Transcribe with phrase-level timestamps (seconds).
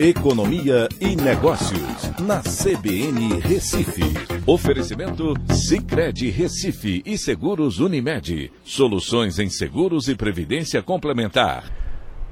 [0.00, 4.04] Economia e Negócios, na CBN Recife.
[4.46, 8.52] Oferecimento Cicred Recife e Seguros Unimed.
[8.62, 11.64] Soluções em seguros e previdência complementar.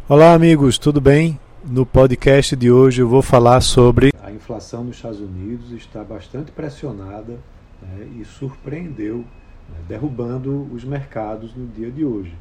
[0.09, 1.41] Olá, amigos, tudo bem?
[1.65, 4.12] No podcast de hoje eu vou falar sobre.
[4.23, 7.41] A inflação nos Estados Unidos está bastante pressionada
[7.83, 9.25] né, e surpreendeu,
[9.69, 12.33] né, derrubando os mercados no dia de hoje.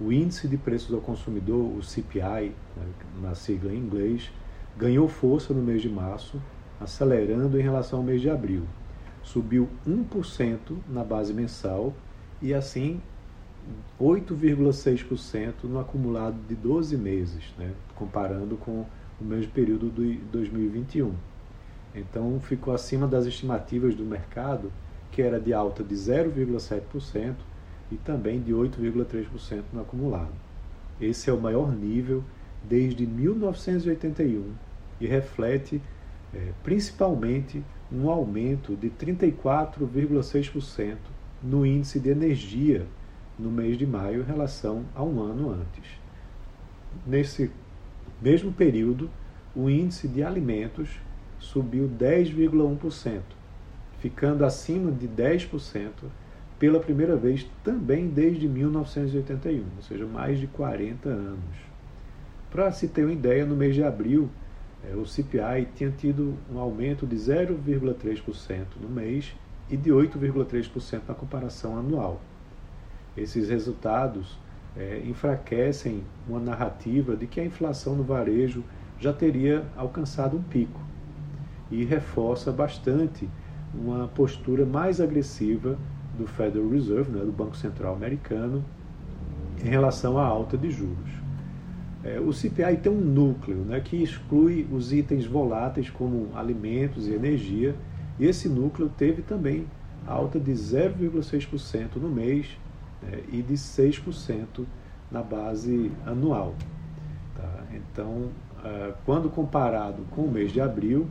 [0.00, 2.86] O índice de preços ao consumidor, o CPI, né,
[3.22, 4.28] na sigla em inglês,
[4.78, 6.40] ganhou força no mês de março,
[6.80, 8.62] acelerando em relação ao mês de abril.
[9.24, 11.92] Subiu 1% na base mensal
[12.40, 13.00] e assim
[14.00, 17.72] 8,6% no acumulado de 12 meses, né?
[17.96, 18.86] comparando com
[19.20, 21.12] o mesmo período de 2021.
[21.92, 24.70] Então ficou acima das estimativas do mercado,
[25.10, 27.34] que era de alta de 0,7%
[27.90, 30.32] e também de 8,3% no acumulado.
[31.00, 32.22] Esse é o maior nível
[32.62, 34.67] desde 1981
[35.00, 35.80] e reflete
[36.34, 40.96] é, principalmente um aumento de 34,6%
[41.42, 42.86] no índice de energia
[43.38, 45.98] no mês de maio em relação a um ano antes.
[47.06, 47.50] Nesse
[48.20, 49.10] mesmo período,
[49.54, 50.98] o índice de alimentos
[51.38, 53.20] subiu 10,1%,
[54.00, 55.90] ficando acima de 10%
[56.58, 61.56] pela primeira vez também desde 1981, ou seja, mais de 40 anos.
[62.50, 64.28] Para se ter uma ideia, no mês de abril,
[64.94, 69.34] o CPI tinha tido um aumento de 0,3% no mês
[69.68, 72.20] e de 8,3% na comparação anual.
[73.16, 74.38] Esses resultados
[74.76, 78.64] é, enfraquecem uma narrativa de que a inflação no varejo
[79.00, 80.80] já teria alcançado um pico
[81.70, 83.28] e reforça bastante
[83.74, 85.76] uma postura mais agressiva
[86.16, 88.64] do Federal Reserve, né, do Banco Central Americano,
[89.62, 91.27] em relação à alta de juros.
[92.08, 97.12] É, o CPI tem um núcleo né, que exclui os itens voláteis como alimentos e
[97.12, 97.74] energia,
[98.18, 99.66] e esse núcleo teve também
[100.06, 102.46] alta de 0,6% no mês
[103.02, 104.64] né, e de 6%
[105.10, 106.54] na base anual.
[107.36, 107.64] Tá?
[107.74, 108.30] Então,
[108.64, 111.06] uh, quando comparado com o mês de abril,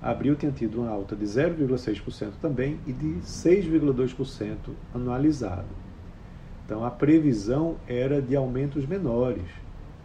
[0.00, 4.56] abril tinha tido uma alta de 0,6% também e de 6,2%
[4.94, 5.68] anualizado.
[6.64, 9.42] Então, a previsão era de aumentos menores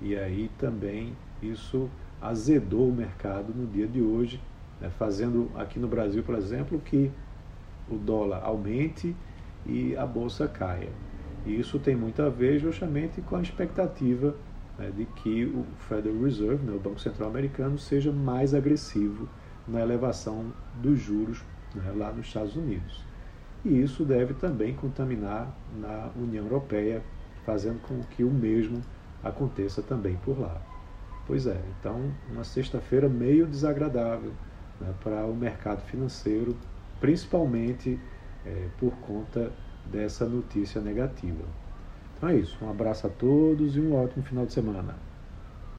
[0.02, 1.90] e aí também isso
[2.22, 4.40] azedou o mercado no dia de hoje,
[4.80, 7.12] né, fazendo aqui no Brasil, por exemplo, que
[7.90, 9.16] o dólar aumente
[9.66, 10.90] e a bolsa caia.
[11.46, 14.36] E isso tem muito a ver justamente com a expectativa
[14.78, 19.28] né, de que o Federal Reserve, né, o Banco Central Americano, seja mais agressivo
[19.68, 20.46] na elevação
[20.82, 23.04] dos juros né, lá nos Estados Unidos.
[23.64, 27.02] E isso deve também contaminar na União Europeia,
[27.46, 28.82] fazendo com que o mesmo
[29.26, 30.62] aconteça também por lá.
[31.28, 34.32] Pois é, então uma sexta-feira meio desagradável
[34.80, 36.56] né, para o mercado financeiro,
[37.02, 38.00] principalmente
[38.46, 39.52] é, por conta
[39.86, 41.44] dessa notícia negativa.
[42.16, 44.96] Então é isso, um abraço a todos e um ótimo final de semana.